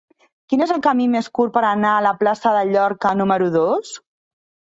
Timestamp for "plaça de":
2.23-2.65